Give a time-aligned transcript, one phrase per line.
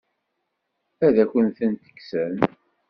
[1.05, 2.35] Ad akent-tent-kksen?